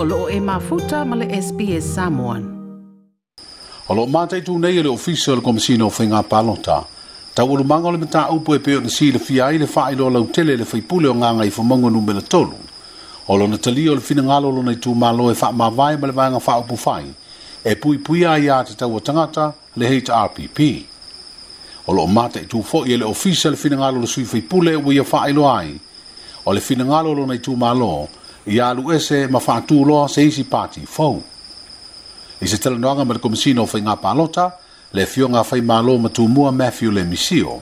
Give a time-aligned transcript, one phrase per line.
[0.00, 2.42] o loo e mafuta ma le SPS Samoan.
[3.90, 6.84] O loo mātai tū nei le ofisio le komisina o palota.
[7.34, 10.26] Tau uru mango le mta upo e peo nisi le fia ile faa ilo lau
[10.30, 12.54] tele le whaipule nga nganga i whamongo nume le tolu.
[13.26, 16.06] O na tali o le fina ngalo lo nei tū malo e faa mawai ma
[16.06, 17.12] le vanga faa upu fai.
[17.64, 20.58] E pui pui a ia te tau tangata le heita RPP.
[21.88, 24.76] O loo mātai tū fo i e le ofisio le fina ngalo le sui whaipule
[24.78, 25.74] o ia faa ilo ai.
[26.44, 30.24] O le fina ngalo lo nei tū malo le ia alu ese ma faatūloa se
[30.26, 31.20] isi pati fou
[32.40, 34.46] i se talanoaga ma le komisina o palota
[34.92, 37.60] le fioga fai mālo ma tumua mathew le misio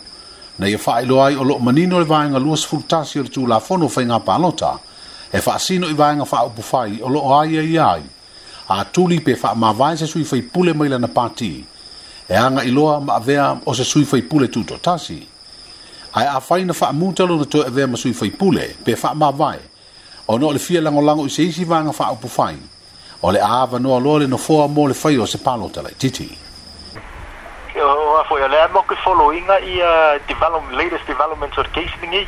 [0.58, 3.84] na ia e faailoa ai o loo manino le e vaega luasfulutasi o le tulafono
[3.86, 4.78] o faigā palota
[5.32, 8.02] e faasino i vaega faaupufai o loo aia ia ai
[8.68, 11.64] atuli pe faamavae se sui faipule mai lana pati
[12.28, 15.18] e aga iloa ma avea o se sui faipule tutotasi
[16.14, 19.74] ae afai na faamuta lona toe avea ma sui faipule pe faamavae
[20.28, 22.58] no le fia lango lango i se isi vanga wha upu whai.
[23.22, 26.36] O no fōa mō le se palo tala titi.
[27.80, 32.26] O a fōia lea mo ke uh, develop, latest developments or case ningi.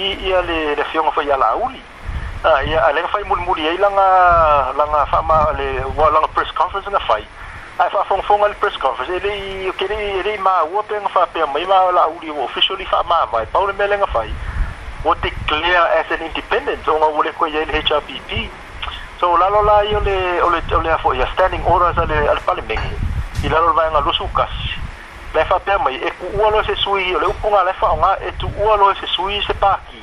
[2.45, 6.27] Ah, ya alenga ah, fai mulimuli ai langa, langa ah, whama, ah, le, wā langa
[6.35, 7.23] press conference na fai.
[7.79, 11.07] Ai whaafongafonga al press conference, ele eh, i, kere i, ele i maa ua penga
[11.15, 14.29] whapea mai maa la uri o officially whamaa mai, paule me lenga fai.
[15.05, 18.31] Wa declare as an independent, o ngā ule ko ye le hpp
[19.21, 22.99] So lalo la yo ole, ole, ole afo, ya standing orders ale, ale palimengi.
[23.45, 24.69] I lalo luzukas, ngā lusu kasi.
[25.35, 28.75] Lai whapea mai, e ku ua lo se sui, ole upunga lai e tu ua
[28.77, 30.03] lo se sui se pāki.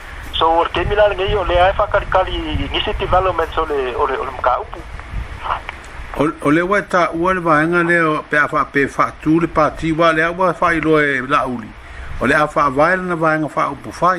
[0.41, 2.37] so o te milana ngai o lea e whakarikari
[2.73, 4.79] nisi te developments o le, o le, o le mka upu.
[6.17, 9.35] O, o le wai tā ua le vaenga le o pe a wha pe whātū
[9.43, 11.69] le pāti wā le awa whai loa e lauli.
[12.21, 14.15] O le a wha vaela na vaenga wha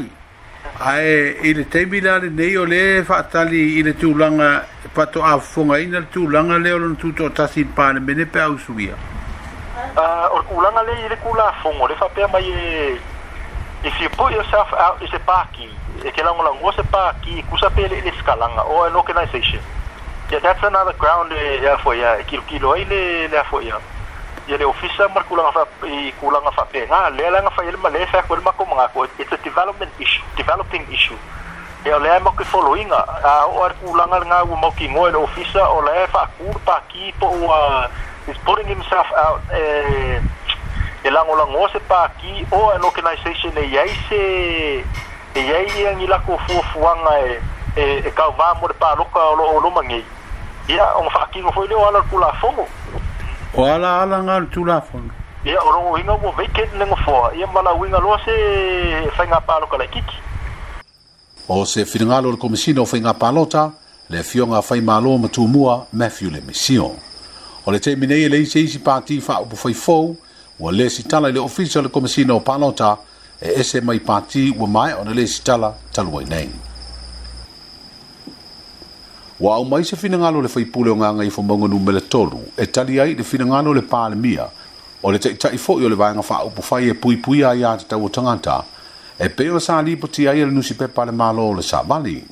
[0.87, 4.50] Ae i le teimi la le o le whaatali i le tūlanga
[4.94, 8.94] pato le tūlanga le o lona tūtō tasi pāne mene pe au suia.
[9.97, 11.50] Uh, o ulanga le i le kula
[11.91, 12.99] le whapea mai e
[13.84, 15.66] If you put yourself out is a paki
[16.06, 19.59] e ke lango lango se paki kusa pele ile skalanga Or an organization
[20.31, 23.81] yeah that's another ground e eh, ya fo ya kilo kilo ile le fo ya
[24.47, 27.50] ya le ofisa mar kulanga fa i eh, kulanga fa pe nga ah, le langa
[27.50, 31.19] fa ile male fa ko ma mga ko it's a development issue developing issue
[31.84, 35.10] ya le mo ke followinga ah, a o ar kulanga nga u mo ki ngoi
[35.26, 37.34] ofisa o le fa kur paki po
[38.31, 40.22] is putting himself out eh
[41.05, 44.85] e lagolago se paki o an organisation e iai se
[45.35, 47.41] e iai e agi lako fuafuaga e
[47.77, 50.05] e e kauvā mo le paloka o loo lomagei
[50.69, 52.69] ia oga faakigo foi lea o ala le tulafogo
[53.55, 55.11] o ala ala ga tulafogo
[55.45, 56.87] ia o logouiga ua vacant le
[57.39, 60.17] ia malauiga loa se faiga paloka laikiki
[61.49, 63.73] o se finagalo o le komisina o faiga palota
[64.09, 66.95] le afioga fai mālo ma tumua matthew le misio
[67.67, 70.17] o le taimi nei e le isi pati faaupufaifou
[70.59, 72.99] ua le sitala i le ofisa o le komisina o panota
[73.41, 76.49] e ese mai pati ua mae ona le sitala talu ai
[79.41, 83.01] Wa ua mai se finagalo le faipule o gaga i fomauga numele tolu e tali
[83.01, 84.49] ai le finagalo o le palemia
[85.03, 88.62] o le taʻitaʻi foʻi o le vaega faaupu fai e puipuia iā tatau o tangata
[89.19, 89.61] e pei sa li
[89.91, 92.23] salipoti ai e le nusi pepa a le o le savali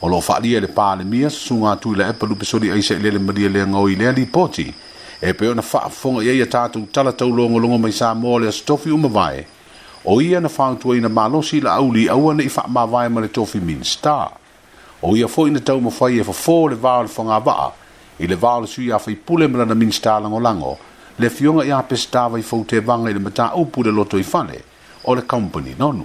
[0.00, 3.10] o loo faaalia i le palemia sasuga atu i la epa lupesoli aisa i lea
[3.12, 4.74] le malia leagaoi i lea li poti
[5.22, 8.36] e pe ona fa fonga ye ta tu tala tau longo longo mai sa mo
[8.38, 9.46] le stofi uma vai
[10.04, 12.84] o ia na fang tu ina malo si la auli au ana i fa ma
[12.84, 14.30] vai ma le tofi min sta
[15.02, 17.72] o ia fo ina tau mo fai e fa fo le va le fonga va
[18.18, 20.76] i le va le sui a fai pule mra na min sta lango lango
[21.18, 24.18] le fionga ia pe sta vai fo te vanga i le mata upu le loto
[24.18, 24.60] i fane
[25.04, 26.04] o le company nonu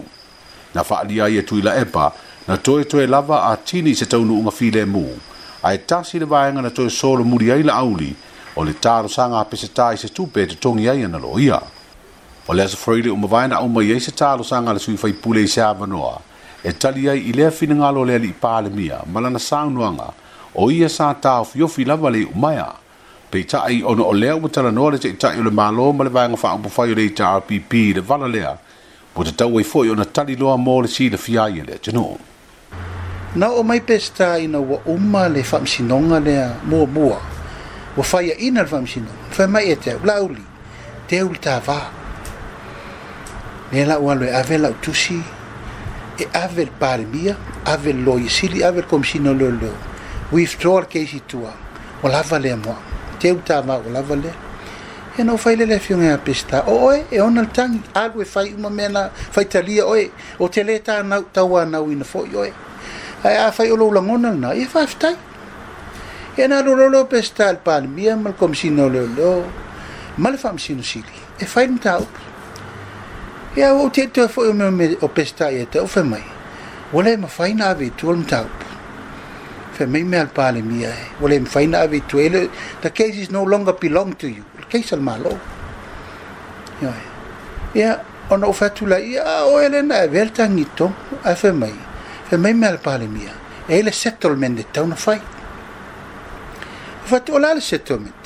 [0.73, 2.11] na fa ali ia e tu ila epa
[2.47, 5.03] na toi toi lava a tini se tau nu unga fi le mu
[5.63, 8.15] ai tasi le vaenga na toi solo muri ai la auli
[8.55, 11.59] o le talosaga a pese tā i se tupe e totogi ai ana loia
[12.47, 15.39] o le asofaili o vae na auma i ai se talosaga a le sui faipule
[15.43, 16.17] i se avanoa
[16.63, 20.09] e tali ai i lea finagalo o le alii palemia malana lana saunoaga
[20.55, 22.67] o ia sa taofiofi lava le iʻumaea
[23.31, 26.35] pe itaʻi ona o lea ua talanoa le taʻitaʻi o le mālō ma le vaega
[26.35, 28.55] faaupufai o le itarpp i le vala lea
[29.15, 32.17] ua tatau ai foʻi ona taliloa mo le le ai e le atunuu
[33.35, 37.30] na o mai i pesetāina ua uma le faamasinoga lea muamua mua
[37.97, 40.41] wa fai a ina rwa mishina, fai mai e teo, la uli,
[41.07, 41.89] teo uli ta vaa.
[43.71, 45.21] Me la ualo e ave la utusi,
[46.17, 47.35] e ave le pare mia,
[47.65, 49.75] ave le loi sili, ave le komishina leo leo.
[50.31, 51.51] Wif troa ke isi tua,
[52.03, 52.75] wa lava lea mua,
[53.19, 54.35] teo uli ta vaa, wa lava lea.
[55.17, 58.53] E no fai le lefio ngea pesta, o oe, e onal tangi, alu e fai
[58.53, 60.09] uma mena, fai talia oe,
[60.39, 62.53] o te le ta nau, tawa nau ina foi oe.
[63.23, 65.15] Ai a fai olo ulangona na, e fai aftai
[66.39, 69.03] e na lo lo lo pe sta al pan bien mal com si no lo
[69.05, 69.43] lo
[70.17, 72.07] mal fam si no sili e fai un tau
[73.55, 76.03] e a o te te fo me me o pe sta e te o fe
[76.03, 76.23] mai
[76.93, 78.47] wole ma fai na ave tu un tau
[79.73, 82.29] fe me me al pan e mia e wole ma fai na ave tu e
[82.79, 85.37] the case is no longer belong to you the case al malo
[86.81, 86.91] yo
[87.73, 91.51] e ya ona o fatu la ia o ele na e vel tangito a fe
[91.51, 91.75] mai
[92.29, 93.33] fe me me al pan e mia
[93.67, 95.19] e le settlement de tau na fai
[97.17, 98.25] fatto, là le settlement.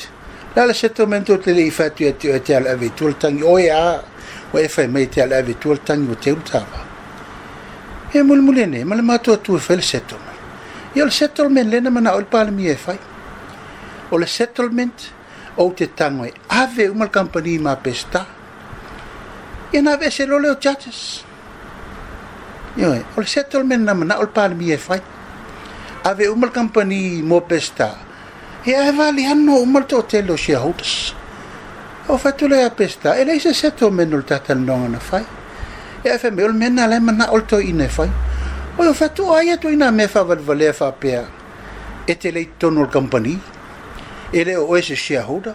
[0.56, 3.42] Là le settlement o te le i fatu e te te ala ave tu tangi
[3.44, 3.82] o ia
[4.52, 6.80] o e fai mai te ala ave tu tangi o te utava.
[8.14, 10.34] E mul mulene, ma le matua tu e fai le settlement.
[10.96, 13.00] Et le settlement là, mana o parle palmi e fai.
[14.12, 14.94] O le settlement
[15.58, 18.26] ou te tango e ave umal compagnie ma pesta.
[19.74, 21.24] Ia na ave se lo leo judges.
[22.80, 25.02] o le settlement na mana o le palmi e fai.
[26.04, 28.04] Ave umal company mo pesta.
[28.65, 31.13] e ae valiano uma le toʻatele o shareholders
[32.09, 35.21] ua faatula iā pesta e lai seseto mena o le tatalanoga na fai
[36.01, 38.07] e ae femai o le mena lai manaʻo le toʻaina e fai
[38.77, 41.21] o ia fatuʻa ai atu ina mea faavalevalea faapea
[42.07, 43.35] e te lai tonu o le kampani
[44.33, 45.53] e lē o oe se shareholder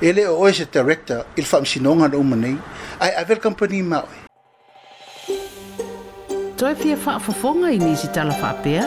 [0.00, 2.54] e lē o oe se director i le faamasinoga na uma nei
[3.00, 4.22] ae ave le kampani maoe
[6.56, 8.86] toe fia faafofoga i nisi talafaapea